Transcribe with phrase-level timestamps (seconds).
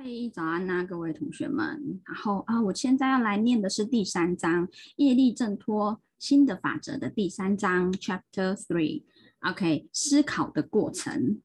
[0.00, 2.00] 嗨，早安呐，各位同学们。
[2.04, 9.02] 然后啊，我现在要来念的是第三章业力挣脱新的法则的第三章，Chapter Three。
[9.40, 11.42] OK，思考的过程。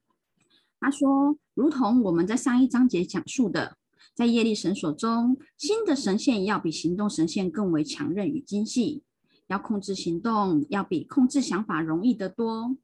[0.78, 3.76] 他说，如同我们在上一章节讲述的，
[4.14, 9.02] 在业力神所中，新的神线要比行动神线更为强韧与精细，
[9.48, 12.76] 要控制行动要比控制想法容易得多。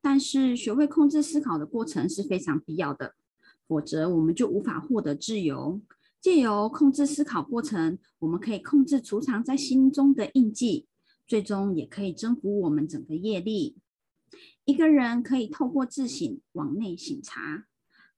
[0.00, 3.16] 但是，学会控制思考的过程是非常必要的。
[3.66, 5.80] 否则，我们就无法获得自由。
[6.20, 10.86] 借由控制思考过程，我们可以控制储藏在心中的印记，
[11.26, 13.76] 最终也可以征服我们整个业力。
[14.64, 17.66] 一个人可以透过自省往内省察，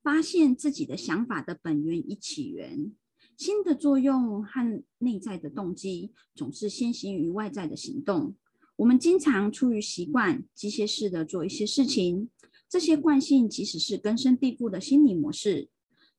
[0.03, 2.93] 发现自己的想法的本源与起源。
[3.37, 8.35] 心的作用和内在的动机总是先行于外在的行动。
[8.77, 12.31] 我们经常出于习惯，机械式的做一些事情。
[12.69, 15.71] 这些惯性即使是根深蒂固的心理模式，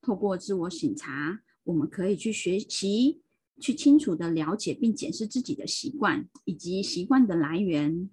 [0.02, 3.20] 透过自我省察，我们可以去学习，
[3.60, 8.10] 去清楚的了解并检视自己的习惯以及习惯的来源。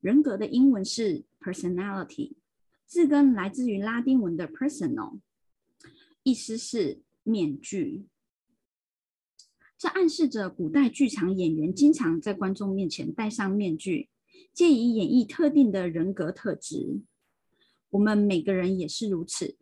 [0.00, 2.36] 人格的英文是 personality，
[2.86, 5.18] 字根来自于拉丁文的 personal，
[6.22, 8.06] 意思是面具。
[9.76, 14.08] 这暗示着古代剧场演员经常在观众面前戴上面具，
[14.54, 17.02] 借以演绎特定的人格特质。
[17.90, 19.56] 我们每个人也是如此，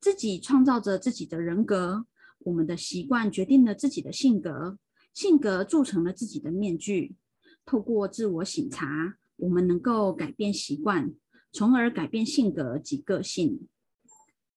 [0.00, 2.06] 自己创造着自己的人格。
[2.40, 4.78] 我们的习惯决定了自己的性格，
[5.14, 7.16] 性格铸成了自己的面具。
[7.64, 11.12] 透过自我省察，我们能够改变习惯，
[11.52, 13.68] 从而改变性格及个性。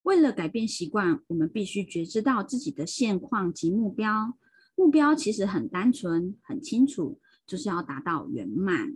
[0.02, 4.38] 为了改变习惯，我们必须觉知到自己的现况及目标。
[4.76, 8.94] 目标其实很单纯、很清楚，就是要达到圆满。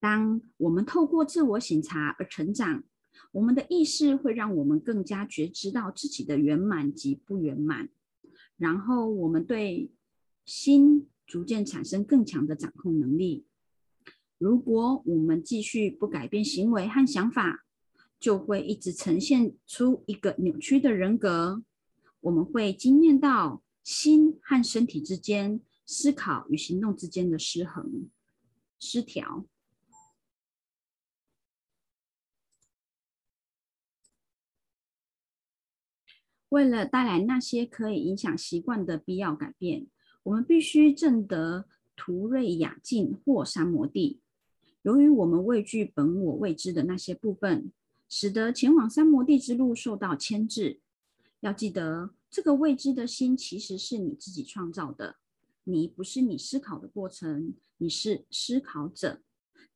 [0.00, 2.84] 当我们透过自我省察而成长，
[3.32, 7.88] 我们的意识会让我们更加觉知到自己的圆满及不圆满，
[8.56, 9.90] 然后我们对
[10.44, 13.44] 心逐渐产生更强的掌控能力。
[14.38, 17.64] 如果我们继续不改变行为和想法，
[18.20, 21.64] 就会一直呈现出一个扭曲的人格。
[22.20, 28.08] 我们会经验到心和身体之间、思考与行动之间的失衡、
[28.78, 29.44] 失调。
[36.50, 39.86] 为了带来那些可以影响习惯的必要改变，
[40.22, 44.20] 我们必须证得图瑞雅境或三摩地。
[44.82, 47.72] 由于我们畏惧本我未知的那些部分，
[48.08, 50.80] 使得前往三摩地之路受到牵制。
[51.40, 55.16] 要记得，这个未知的心其实是你自己创造的。
[55.64, 59.20] 你不是你思考的过程，你是思考者。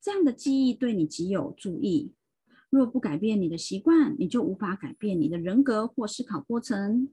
[0.01, 2.13] 这样的记忆对你极有助益。
[2.73, 7.07] 若不改变你的习惯，你就无法改变你的人格或思考过程。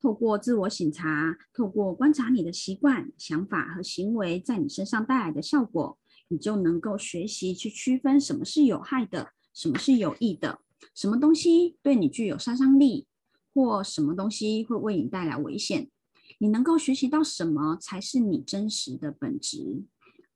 [0.00, 5.98] 透过自我省察，透过观察你的习惯、想法和行为在你身上带来的效果，
[6.28, 10.60] 你就能够学习去区分什么是有害的，什么是有益的，
[10.94, 13.08] 什么东西对你具有杀伤力，
[13.52, 15.90] 或什么东西会为你带来危险。
[16.38, 19.82] 你能够学习到什么才是你真实的本质，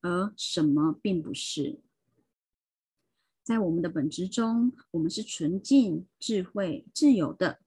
[0.00, 1.78] 而什么并不是。
[3.50, 7.58] 在我们的本质中，我们是纯净、智慧、自由的。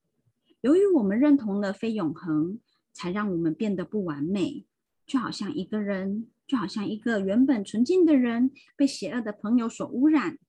[0.62, 2.62] 由于我们认同了非永恒，
[2.94, 4.66] 才让我们变得不完美。
[5.06, 10.40] 就好像一个人，就好像一个原本纯净的人，被邪恶的朋友所污染。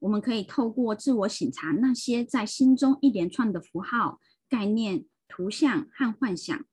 [0.00, 6.66] 我们可以透过自我省察那些在心中一连串的符号、概念、图像和幻想，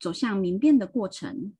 [0.00, 1.54] 走向明辨的过程。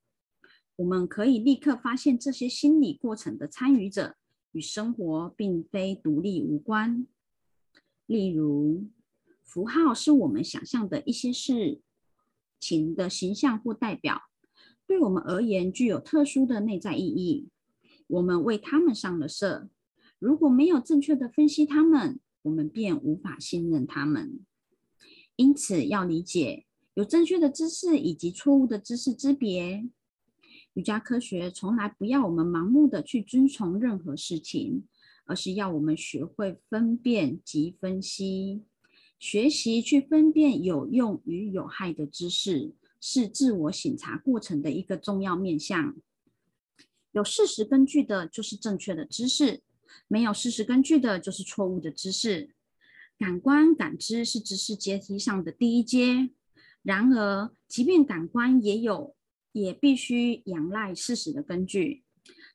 [0.77, 4.17] 我们可以立刻发现这些心理过程的参与者。
[4.53, 7.07] 与生活并非独立无关。
[8.07, 8.87] 例如，
[9.43, 11.81] 符号是我们想象的一些事
[12.59, 14.23] 情的形象或代表，
[14.87, 17.49] 对我们而言具有特殊的内在意义。
[18.07, 19.69] 我们为它们上了色。
[20.19, 24.41] 如果没有正确的分析它们，我们便无法信任它们。
[25.37, 29.89] 因此，要理解有正确的知识以及错误的知识之别。
[30.79, 34.85] 瑜伽科学从来不要我们盲目的去遵从任何事情，
[35.25, 38.63] 而是要我们学会分辨及分析，
[39.19, 42.71] 学习去分辨有用与有害的知识，
[43.01, 45.97] 是自我省察过程的一个重要面向。
[47.11, 49.63] 有事实根据的就是正确的知识，
[50.07, 52.51] 没有事实根据的就是错误的知识。
[53.19, 56.31] 感官感知是知识阶梯上的第一阶，
[56.85, 59.17] 然而，即便感官也有。
[59.53, 62.05] 也必须仰赖事实的根据。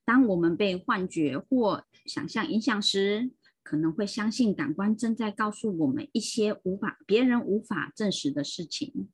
[0.06, 3.31] 当我们被幻觉或想象影响时，
[3.63, 9.07] 可能会相信感官正在告诉我们一些无法别人无法证实的事情，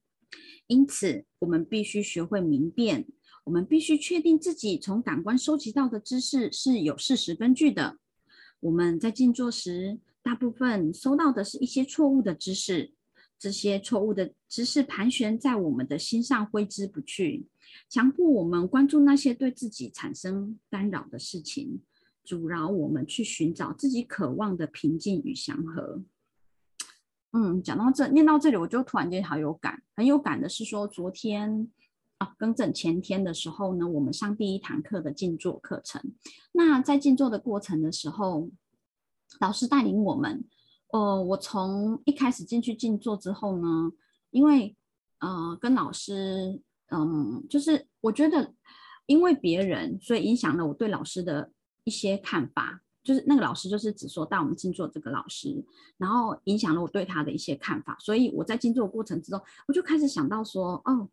[0.68, 3.08] 因此我们必须学会明辨，
[3.44, 8.00] 我们必须确定自己从感官收集到的知识是有事实根据的。
[8.60, 12.94] 我们在静坐时，大部分收到的是一些错误的知识，
[13.40, 17.48] 这些错误的知识盘旋在我们的心上挥之不去，
[17.90, 21.82] 强迫我们关注那些对自己产生干扰的事情。
[22.26, 26.04] 阻挠我们去寻找自己渴望的平静与祥和。
[27.32, 31.72] 嗯，讲到这，念到这里，我就突然间好有感，很有感的是说，昨天
[32.20, 36.14] 啊，更正前天的时候呢，我们上第一堂课的静坐课程。
[36.52, 38.52] 那在静坐的过程的时候，
[39.40, 40.44] 老师带领我们，
[40.90, 43.92] 呃，我从一开始进去静坐之后呢，
[44.32, 44.76] 因为
[45.20, 48.54] 呃，跟老师，嗯，就是我觉得
[49.06, 51.52] 因为别人，所以影响了我对老师的。
[51.86, 55.64] 一些看法，就是那个老师就是只说带我们静坐这个老师，
[55.98, 61.10] 然后影响了我对他的一些看法，所以我在静坐过程之中，我就开始想到说，哦，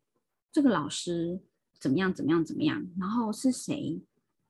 [0.53, 1.41] 这个老师
[1.79, 3.99] 怎么样怎么样怎么样，然后是谁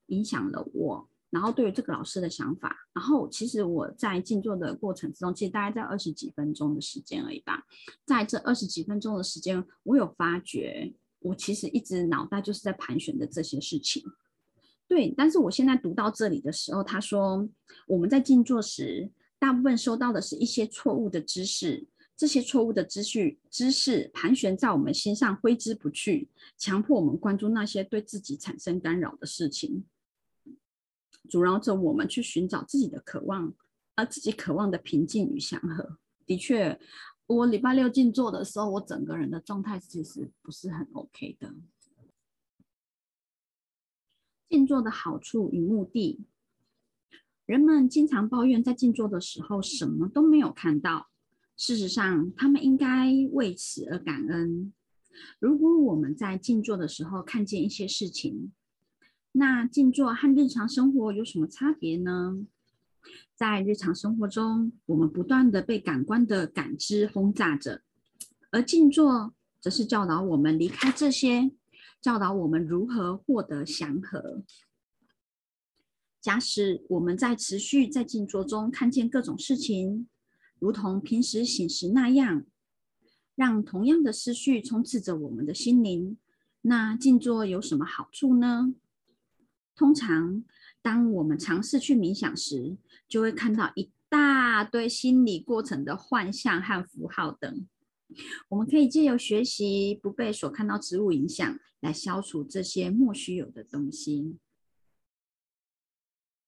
[0.07, 7.65] 影响了我，然后对于这个老师的想法，然后其实我在静坐的过程之中，其实大概在二十几分钟的时间而已吧，
[8.05, 14.03] 在这二十几分钟的时间，我有发觉，我其实一直脑袋就是在盘旋的这些事情。
[14.89, 17.49] 对，但是我现在读到这里的时候，他说
[17.89, 29.85] 我们在静坐时，大部分收到的是一些错误的知识，这些错误的知识知识盘旋在我们心上挥之不去，强迫我们关注那些对自己产生干扰的事情，
[31.29, 33.55] 阻挠着我们去寻找自己的渴望，
[33.95, 35.99] 而自己渴望的平静与祥和。
[36.25, 36.79] 的确，
[37.27, 41.55] 我礼拜六静坐的时候，我整个人的状态其实不是很 OK 的。
[44.49, 46.25] 静坐的好处与目的，
[47.45, 51.09] 人们经常抱怨在静坐的时候什么都没有看到。
[51.57, 54.73] 事实上，他们应该为此而感恩。
[55.39, 58.53] 如果我们在静坐的时候看见一些事情，
[59.39, 62.47] 那静坐和日常生活有什么差别呢？
[63.35, 67.83] 在日常生活中，我们不断的被感官的感知轰炸着，
[68.51, 71.51] 而静坐则是教导我们离开这些。
[72.01, 74.43] 教导我们如何获得祥和。
[76.23, 80.09] 假使我们在持续在静坐中看见各种事情，
[80.59, 82.47] 如同平时醒时那样，
[83.35, 86.17] 让同样的思绪充斥着我们的心灵，
[86.63, 88.73] 那静坐有什么好处呢？
[89.77, 90.43] 通常，
[90.81, 92.77] 当我们尝试去冥想时，
[93.07, 97.67] 就会看到一大堆心理过程的幻象和符号等。
[98.49, 104.39] 我们可以借由学习不被所看到之物影响，来消除这些莫须有的东西。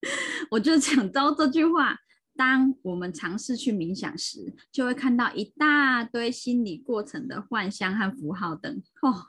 [0.52, 1.98] 我就想到这句话：
[2.34, 8.82] 当我们尝试去冥想时，就会看到一大堆心理过程的幻象和符号等。
[9.02, 9.26] 哦，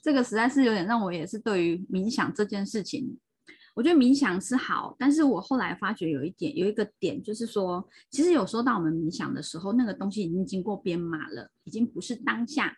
[0.00, 3.18] 这个实在是有点让我也是对于冥想这件事情。
[3.76, 12.74] 我觉得冥想是好，但是我后来发觉有一点，有一个点就是说，其实有时候当我们冥想的时候，那个东西已经经过编码了，已经不是当下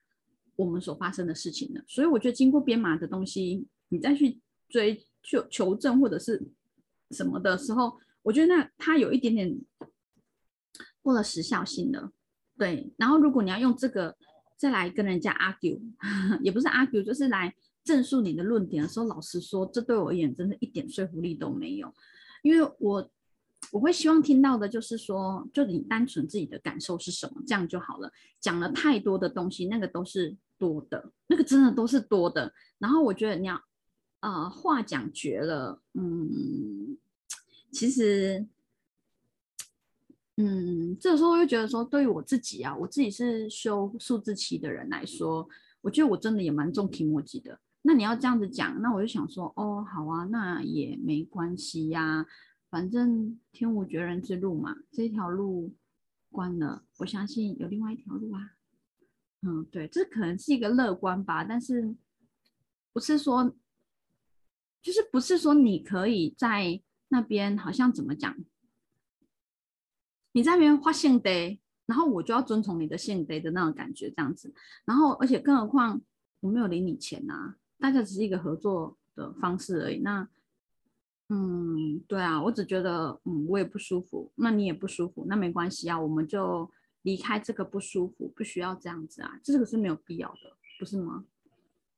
[0.56, 1.80] 我们所发生的事情了。
[1.86, 6.44] 所以我觉得经过编码的东西，你再去追求求证或者是
[7.12, 9.56] 什么的时候，我觉得那它有一点点
[11.00, 12.10] 过了时效性了。
[12.56, 14.16] 对，然后如果你要用这个
[14.56, 15.80] 再来跟人家 argue，
[16.42, 17.54] 也不是 argue，就是来。
[17.88, 21.90] 正述你的论点的时候，老实说，这对我而言真的一点说服力都没有，
[22.42, 23.10] 因为我
[23.72, 28.12] 我会希望听到的就是说，就你单纯自己的感受是什么，这样就好了。
[28.38, 32.52] 讲了太多的东西，那个都是多的，那个真的都是多的。
[32.78, 33.58] 然后我觉得你要
[34.20, 36.98] 呃话讲绝了，嗯，
[37.72, 38.46] 其实，
[40.36, 45.48] 嗯，这时候又觉得说，对于我自己啊，我自己是修数字期的人来说，
[45.80, 47.58] 我觉得我真的也蛮重提莫记的。
[47.88, 52.26] 那你要这样子讲，那我就想说，哦，好啊，那也没关系呀，
[52.68, 55.74] 反正天无绝人之路嘛，这条路
[56.30, 58.56] 关了，我相信有另外一条路啊。
[59.40, 61.96] 嗯，对，这可能是一个乐观吧，但是
[62.92, 63.56] 不是说，
[64.82, 68.36] 就是不是说你可以在那边好像怎么讲，
[70.32, 71.30] 你在那边画性德，
[71.86, 74.52] 然后我就要遵从你的性德的那种感觉，这样子，
[74.84, 76.02] 然后而且更何况
[76.40, 77.54] 我没有领你钱呐。
[77.78, 79.98] 大家只是一个合作的方式而已。
[79.98, 80.28] 那，
[81.28, 86.70] 嗯，对啊，我只觉得，嗯，我也不舒服，那你也不舒服，那没关系啊，我们就
[87.02, 91.24] 离开这个不舒服，不需要这样子啊，这个是没有必要的，不是吗？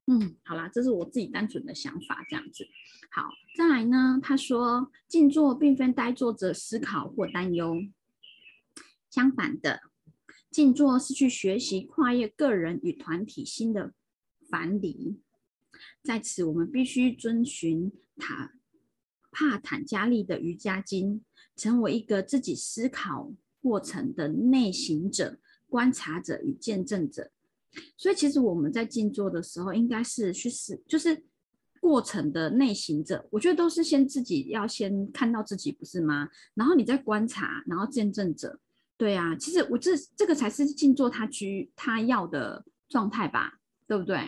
[0.07, 2.67] 嗯，好啦，这是我自己单纯的想法，这样子。
[3.11, 7.77] 好，再来呢，他说静坐并非呆坐着思考或担忧，
[9.09, 9.81] 相反的，
[10.51, 13.95] 静坐是去学习跨越个人与团体心的
[14.51, 15.21] 樊篱。
[16.03, 18.55] 在此，我们必须遵循塔
[19.31, 21.25] 帕坦加利的瑜伽经，
[21.57, 23.33] 成为一个自己思考
[23.63, 27.31] 过程的内行者、观察者与见证者。
[27.97, 31.25] 所以，其实我们在静坐的时候，应该是去思，就是
[31.81, 33.29] 过程的内行者。
[33.31, 36.29] 我觉得都是先自己要先看到自己，不是吗？
[36.55, 38.59] 然后你再观察，然后见证者。
[38.97, 44.19] 对啊，其实我这这个才是静坐他居他要的状态吧，对不对？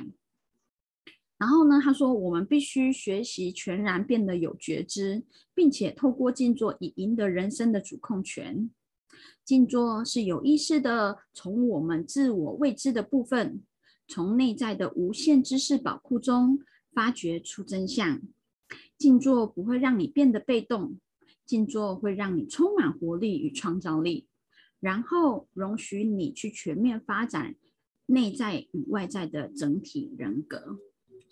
[1.43, 8.71] 然后呢，他说我们必须学习全然变得有觉知，并且透过静坐以赢得人生的主控权。
[9.45, 13.61] 静坐是有意识的，从我们自我未知的部分，
[14.07, 16.61] 从内在的无限知识宝库中
[16.95, 18.23] 发掘出真相。
[18.97, 21.01] 静坐不会让你变得被动，
[21.45, 24.29] 静坐会让你充满活力与创造力，
[24.79, 27.57] 然后容许你去全面发展
[28.07, 30.79] 内在与外在的整体人格。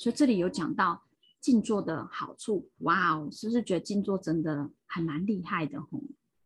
[0.01, 1.05] 所以这里有讲到
[1.43, 6.03] 静坐的好处，哇哦，是不是觉得静坐真的还蛮厉害的吼？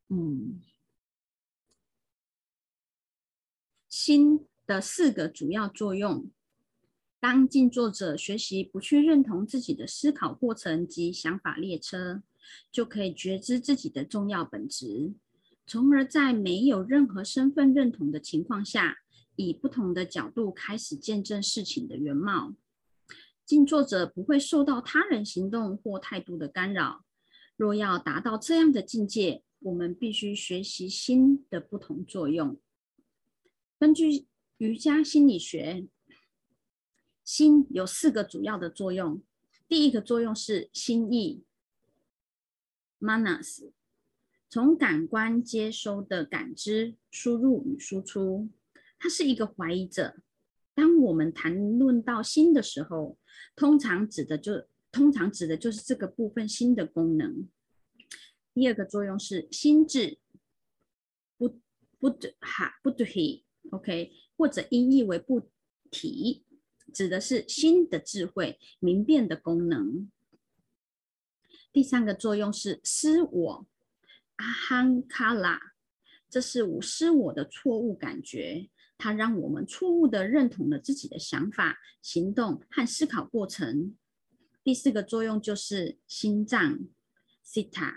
[0.08, 0.60] 嗯。
[3.88, 6.28] 心的四个主要作用。
[7.20, 12.24] 当静坐者学习不去认同自己的思考过程及想法列车，
[12.72, 15.14] 就可以觉知自己的重要本质，
[15.64, 18.96] 从而在没有任何身份认同的情况下，
[19.36, 22.56] 以不同的角度开始见证事情的原貌。
[23.46, 27.04] 静坐者不会受到他人行动或态度的干扰。
[27.56, 32.58] 若要达到这样的境界，我们必须学习心的不同作用。
[33.78, 34.26] 根据
[34.58, 35.86] 瑜伽心理学，
[37.24, 39.22] 心有四个主要的作用。
[39.68, 41.44] 第一个作用是心意
[43.00, 43.70] （manas），
[44.48, 48.48] 从感官接收的感知、输入与输出。
[48.98, 50.16] 它是一个怀疑者。
[50.74, 53.18] 当我们谈论到心的时候，
[53.54, 57.48] 通常指的就通常指的就是这个部分心的功能。
[58.52, 60.18] 第二个作用是心智，
[61.36, 61.60] 不
[61.98, 63.44] 不哈不对。
[63.70, 65.50] OK，或者音译为不
[65.90, 66.44] 提，
[66.92, 70.10] 指的是心的智慧、明辨的功能。
[71.72, 73.66] 第三个作用是失我，
[74.36, 75.58] 阿汉卡拉，
[76.28, 83.94] 这是无失我的错误感觉，它让我们错误的认同了自己的想法、行动和思考过程。
[84.62, 86.80] 第四个作用就是心脏
[87.44, 87.92] ，Sita，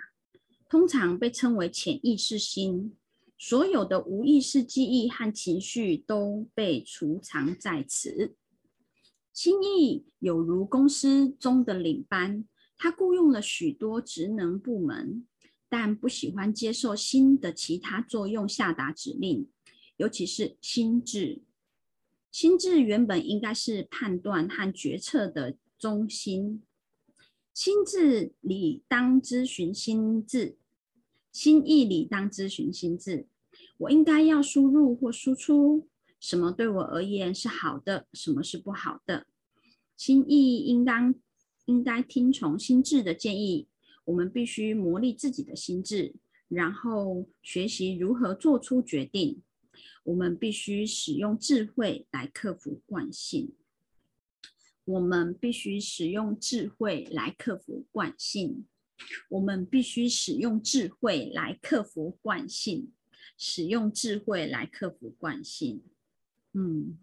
[0.69, 2.97] 通常被称为潜意识心。
[3.39, 8.35] 所有的无意识记忆和情绪都被储藏在此。
[9.31, 15.27] 心意有如公司中的领班，他雇佣了许多职能部门，
[15.69, 19.47] 但不喜欢接受新的其他作用下达指令，
[19.97, 21.43] 尤其是心智。
[22.31, 26.63] 心智原本应该是判断和决策的中心，
[27.53, 30.57] 心智理当咨询心智。
[31.31, 33.27] 心意理当咨询心智，
[33.77, 35.87] 我应该要输入或输出
[36.19, 39.27] 什么对我而言是好的，什么是不好的。
[39.95, 41.13] 心意应当
[41.65, 43.67] 应该听从心智的建议。
[44.05, 46.15] 我们必须磨砺自己的心智，
[46.47, 49.41] 然后学习如何做出决定。
[50.07, 53.51] 我们必须使用智慧来克服惯性。
[54.85, 58.65] 我们必须使用智慧来克服惯性。
[59.27, 62.93] 我们必须使用智慧来克服惯性，
[63.37, 65.83] 使用智慧来克服惯性。
[66.53, 66.97] 嗯，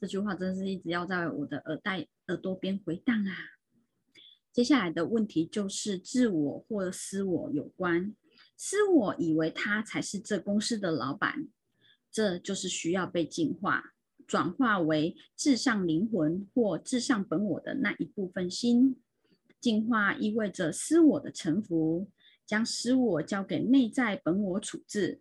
[0.00, 3.36] 这句话真是一直要在我的耳袋、耳朵边回荡啊。
[4.52, 8.14] 接下来的问题就是自我或私我有关。
[8.56, 11.48] 私我以为他才是这公司的老板，
[12.16, 13.92] 这就是需要被净化、
[14.26, 18.96] 转化为至上灵魂或至上本我的那一部分心。
[19.60, 22.08] 净化意味着私我的臣服，
[22.46, 25.20] 将私我交给内在本我处置。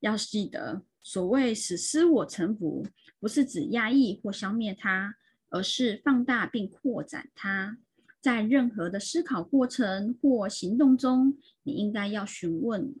[0.00, 2.84] 要记得，所谓使私我臣服，
[3.20, 5.14] 不是指压抑或消灭它，
[5.50, 7.78] 而是放大并扩展它。
[8.20, 12.92] 在任何的思考过程或行动中，你应该要询问：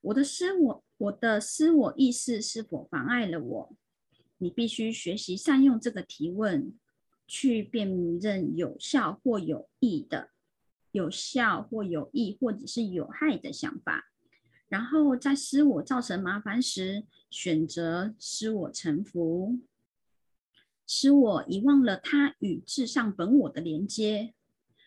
[0.00, 3.76] 我的私我，我的私我意识是否妨碍了我？
[4.36, 6.78] 你必须学习善用这个提问。
[7.30, 10.30] 去辨认有效或有益的、
[10.92, 14.10] 有效或有益或者是有害的想法，
[14.66, 19.58] 然后在使我造成麻烦时，选择使我臣服。
[20.86, 24.32] 使我遗忘了他与至上本我的连接，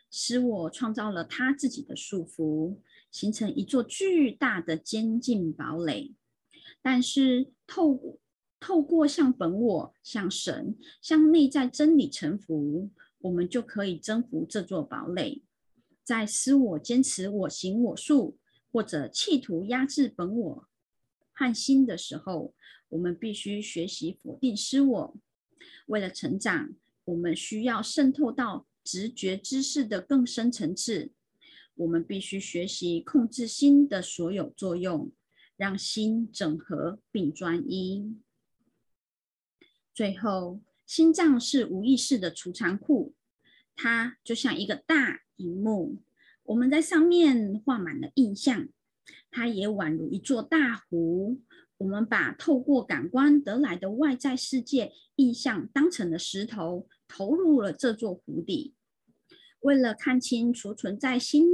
[0.10, 2.78] 使我创造了他自己的束缚，
[3.12, 6.16] 形成一座巨大的监禁堡垒。
[6.82, 8.20] 但是透
[8.60, 12.90] 透过向本我、向神、向内在真理臣服，
[13.20, 15.44] 我们就可以征服这座堡垒。
[16.04, 18.38] 在私我坚持我行我素，
[18.72, 20.68] 或者企图压制本我
[21.32, 22.54] 和心的时候，
[22.90, 25.18] 我们必须学习否定私我。
[25.86, 26.74] 为了成长，
[27.06, 31.12] 我们需要渗透到直觉知识的更深层次。
[31.82, 35.12] 我们必须学习控制心的所有作用，
[35.58, 38.18] 让心整合并专一。
[39.92, 43.16] 最后，心脏是无意识的储藏库，
[43.76, 46.04] 它就像一个大荧幕，
[46.44, 48.70] 我们在上面画满了印象。
[49.32, 51.42] 它也宛如一座大湖。
[51.78, 58.76] 我们把透过感官得来的外在世界印象当成了石头，投入了这座湖底。
[59.62, 61.46] 为了看清储存在心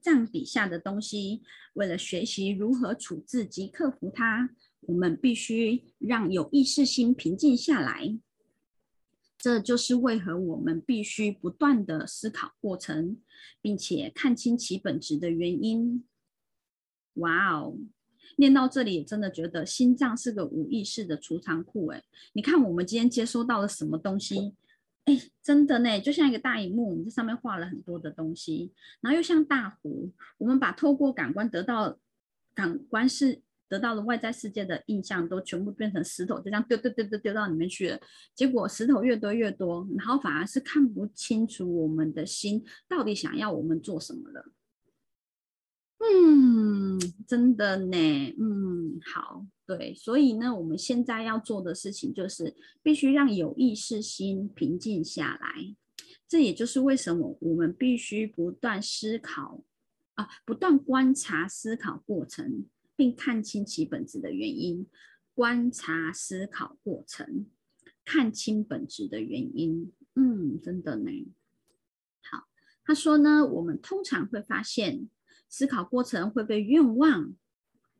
[0.00, 1.42] 脏底下的东西，
[1.74, 4.50] 为了学习如何处置及克服它，
[4.80, 8.18] 我们必须让有意识心平静下来。
[9.38, 13.18] 这就是为何我们必须不断的思考过程，
[13.60, 16.04] 并且看清其本质的原因。
[17.14, 17.78] 哇哦！
[18.38, 21.86] 念到这里，真的觉得心脏是个无意识的储藏库。
[21.88, 24.54] 哎，你看我们今天接收到了什么东西？
[25.06, 31.96] 哎，真的呢，就像一个大荧幕，你在上面画了很多的东西，然后又像大湖，我们把透过感官得到
[32.54, 38.00] 感官是得到了外在世界的印象，都全部变成石头，就这样丢丢丢丢丢到里面去了。
[38.34, 44.52] 结果石头越堆越多，然后反而是看不清楚我们的心到底想要我们做什么了。
[45.98, 46.98] 嗯，
[47.28, 55.74] 真的呢，嗯，好，对，所以呢，我们现在要做的事情就是必须让有意识心平静下来。
[56.28, 59.64] 这也就是为什么我们必须不断思考
[60.14, 64.86] 啊，不断观察思考过程，并看清其本质的原因。
[65.34, 67.46] 观察思考过程，
[68.04, 69.92] 看清本质的原因。
[70.14, 71.10] 嗯，真的呢。
[72.22, 72.46] 好，
[72.84, 75.08] 他说呢，我们通常会发现。
[75.48, 77.36] 思考过程会被愿望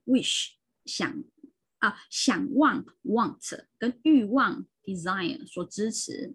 [0.05, 1.23] （wish） 想
[1.87, 6.35] 啊想望 （want） 跟欲望 （desire） 所支持，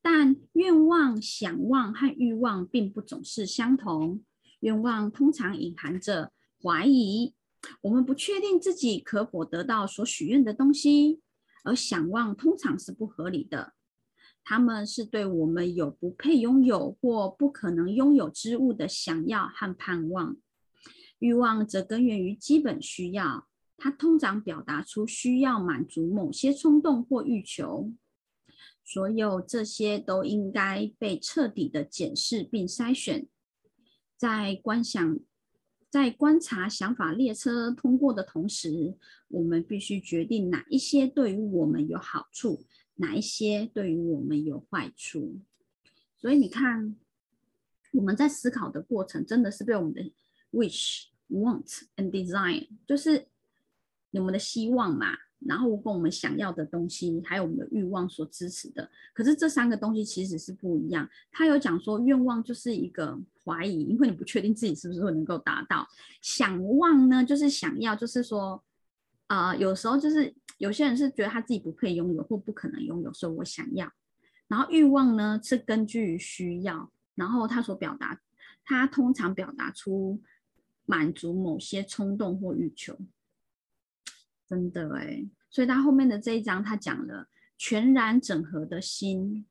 [0.00, 4.22] 但愿望、想望和欲望并不总是相同。
[4.60, 7.34] 愿望通常隐含着怀疑，
[7.80, 11.20] 我们不确定自己可否得到所许愿的东西；
[11.64, 13.74] 而想望通常是不合理的。
[14.44, 20.36] 他们是对我们有不配拥有或不可能拥有之物的想要和盼望。
[21.20, 23.46] 欲望则根源于基本需要，
[23.82, 27.92] 它通常表达出需要满足某些冲动或欲求。
[28.84, 33.26] 所有这些都应该被彻底的检视并筛选。
[34.16, 35.18] 在观想、
[35.90, 38.94] 在观察想法列车通过的同时，
[39.26, 42.64] 我们必须决定哪一些对于我们有好处。
[42.94, 45.40] 哪一些对于我们有坏处？
[46.16, 46.94] 所以你看，
[47.94, 50.12] 我们在思考的过程，真的是被我们的
[50.52, 53.26] wish、want and desire，就是
[54.20, 55.06] 我们的希望嘛，
[55.40, 58.90] 然后跟我们想要的东西，还有我们的欲望所支持的。
[59.14, 61.08] 可是这三个东西其实是不一样。
[61.30, 65.86] 他有讲说，愿望就是一个怀疑，因为你不确定自己是不是会能够达到；
[66.20, 68.62] 想望呢，就是想要，就是说，
[69.28, 70.34] 啊，有时候就是。
[70.58, 73.90] 有些人是觉得他自己不配拥有或不可能拥有，所以我想要。
[74.46, 78.20] 然后欲望呢是根据需要，然后他所表达，
[78.64, 80.20] 他通常表达出
[80.84, 82.96] 满足某些冲动或欲求。
[84.52, 89.46] 真的哎，所以他后面的这一章他讲了全然整合的心。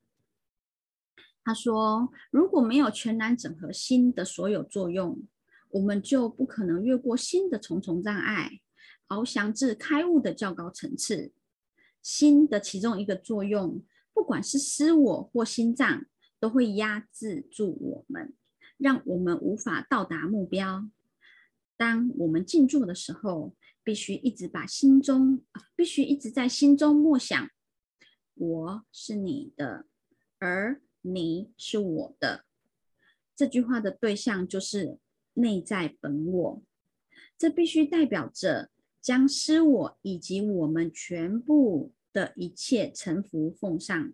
[1.43, 5.19] 他说，如果没有全然整合心的所有作用，
[5.69, 8.59] 我们就不可能越过心的重重障碍。
[9.07, 11.33] 翱翔至开悟的较高层次，
[12.03, 13.83] 心的其中一个作用，
[14.13, 16.05] 不管是私我或心脏，
[16.39, 18.35] 都会压制住我们，
[18.77, 20.87] 让我们无法到达目标。
[21.75, 25.43] 当我们静坐的时候，必须一直把心中，
[25.75, 27.49] 必须一直在心中默想：
[28.35, 29.85] 我是你的，
[30.39, 32.45] 而你是我的。
[33.35, 34.99] 这句话的对象就是
[35.33, 36.63] 内在本我，
[37.37, 38.69] 这必须代表着。
[39.03, 44.13] 将失我以及我们全部的一切臣服奉上。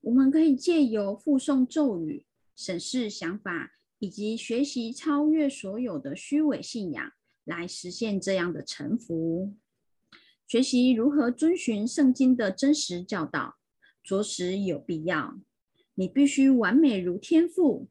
[0.00, 2.24] 我们可以借由附送咒语、
[2.56, 7.12] 审视想法以及学习超越所有的虚伪信仰，
[7.44, 9.54] 来实现这样的臣服。
[10.46, 13.56] 学习如何遵循圣经的真实教导，
[14.02, 15.38] 着实有必要。
[15.94, 17.88] 你必须完美如天赋。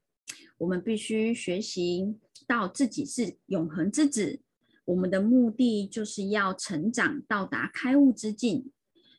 [0.60, 2.16] 我们必须学习
[2.48, 4.42] 到自己是永恒之子。
[4.86, 8.72] 我们的目的就是要成长，到达开悟之境。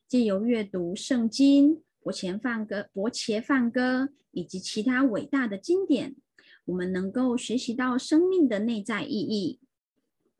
[0.06, 6.14] 借由阅读圣经、伯前梵歌、伯切梵歌以及其他伟大的经典，
[6.66, 9.58] 我们能够学习到生命的内在意义。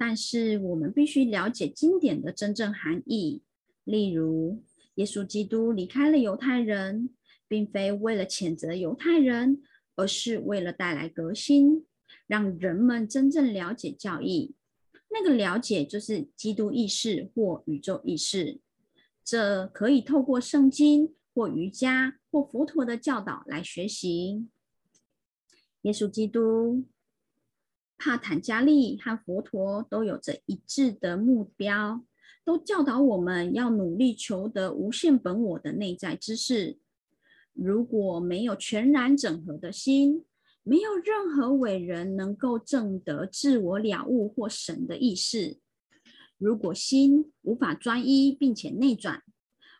[0.05, 3.43] 但是，我们必须了解经典的真正含义。
[3.85, 4.65] 例如，
[4.97, 7.11] 耶稣基督离开了犹太人，
[7.47, 9.63] 并非为了谴责犹太人。
[9.95, 11.85] 而是为了带来革新，
[12.27, 14.55] 让人们真正了解教义。
[15.11, 18.59] 那个了解就是基督意识或宇宙意识。
[19.23, 24.49] 这可以透过圣经或瑜伽或佛陀的教导来学习。
[25.83, 26.87] 耶稣基督、
[28.05, 32.05] 帕坦加利和佛陀都有着一致的目标，
[32.45, 36.81] 都教导我们要努力求得无限本我的内在知识。
[37.53, 40.25] 如果没有全然整合的心，
[40.65, 45.61] 没有任何伟人能够证得自我了悟或神的意识。
[46.39, 49.23] 如果心无法专一并且内转，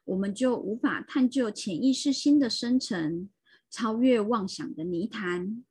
[0.05, 3.29] 我们就无法探究潜意识心的生成，
[3.69, 5.65] 超越妄想的泥潭。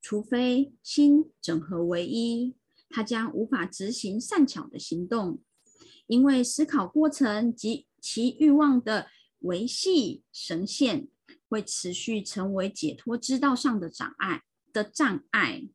[0.00, 2.54] 除非心整合为一，
[2.88, 5.40] 它将无法执行善巧的行动，
[6.06, 9.08] 因为思考过程及其欲望的。
[9.40, 11.08] 维系神现
[11.48, 15.66] 会持续成为解脱之道上的障碍的障碍。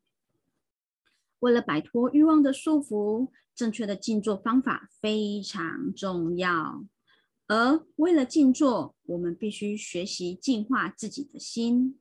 [1.40, 6.86] 为了摆脱欲望的束缚，正确的静坐方法非常重要。
[7.48, 12.00] 而为了静坐，我们必须学习净化自己的心。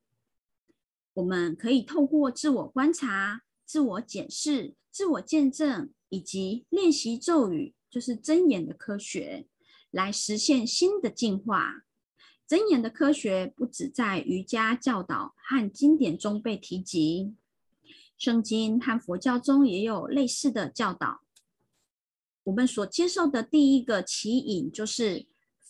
[1.14, 9.48] 我们可以透过自我观察、自我检视、自我见证以及练习咒语，就是真言的科学。
[9.90, 11.84] 来实现新的进化。
[12.48, 17.32] 真言的科学不只在瑜伽教导和经典中被提及，
[18.18, 21.20] 圣经和佛教中也有类似的教导。
[22.42, 25.26] 我们所接受的第一个奇引就是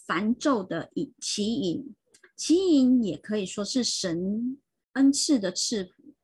[0.06, 1.94] 梵咒的引奇引，
[2.34, 4.58] 奇引也可以说是神
[4.94, 6.14] 恩赐的赐福，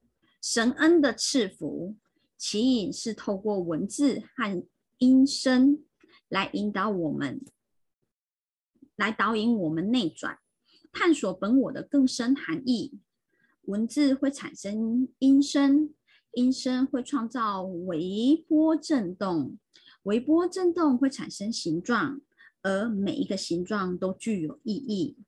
[0.42, 1.96] 神恩的赐福。
[2.36, 5.84] 其引是透过文字和音声
[6.30, 7.44] 来引导我们。
[8.96, 10.38] 来导引我们内转，
[10.90, 12.98] 探索本我的更深含义。
[13.62, 15.94] 文字会产生音声，
[16.32, 19.58] 音声会创造微波振动，
[20.04, 22.22] 微波振动会产生形状，
[22.62, 25.18] 而每一个形状都具有意义。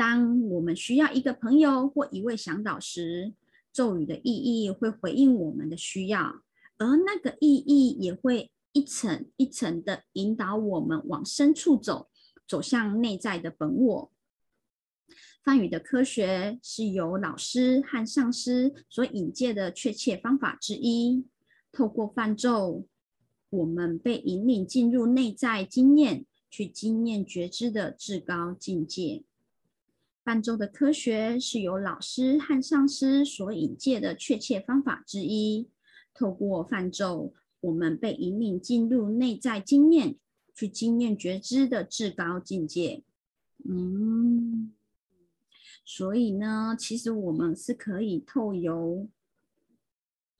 [0.00, 3.34] 当我们需要一个朋友或一位向导时，
[3.70, 6.40] 咒语的意义会回应我们的需要，
[6.78, 12.08] 而那个意义也会一层一层的引导我们往深处走。
[12.48, 14.12] 走向内在的本我。
[15.44, 21.26] 梵语的科学是由老师和上师所引介的确切方法之一。
[21.70, 22.86] 透过梵咒，
[23.50, 29.24] 我们被引领进入内在经验，去经验觉知的至高境界。
[30.24, 35.68] 梵咒的科学是由老师和上师所引介的确切方法之一。
[36.14, 40.16] 透过梵咒，我们被引领进入内在经验。
[40.52, 43.02] 去经验觉知的至高境界，
[43.66, 44.74] 嗯，
[45.86, 49.08] 所以呢，其实我们是可以透由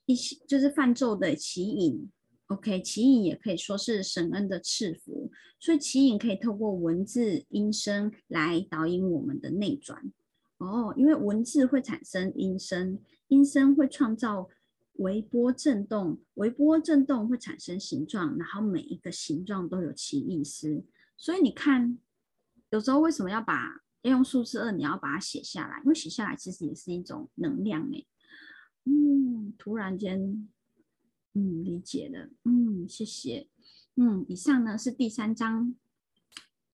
[0.04, 2.10] 一些就是泛咒的起引
[2.50, 10.12] ，OK，奇影也可以说是神恩的赐福，所以奇影可以透过文字音声来导引我们的内转。
[10.58, 14.48] 哦，因为文字会产生音声，音声会创造。
[14.94, 20.84] 微波振动，微波振动会产生形状，然后每一个形状都有其意思。
[21.16, 21.98] 所以你看，
[22.68, 24.70] 有时候为什么要把要用数字二？
[24.70, 28.06] 你要把它写下来，因为写下来其实也是一种能量诶。
[28.84, 30.46] 嗯，突然间，
[31.34, 32.30] 嗯，理解了。
[32.44, 33.48] 嗯，谢谢。
[33.94, 35.74] 嗯，以上呢是第三章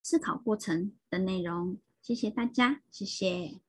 [0.02, 1.78] 思考过程的内容。
[2.00, 3.65] 谢谢大家，谢谢。